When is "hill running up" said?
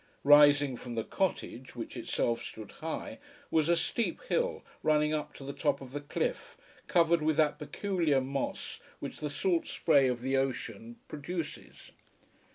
4.23-5.35